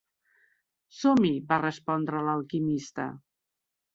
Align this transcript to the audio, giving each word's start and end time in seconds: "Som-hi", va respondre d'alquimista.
"Som-hi", 0.99 1.31
va 1.51 1.59
respondre 1.61 2.23
d'alquimista. 2.29 3.09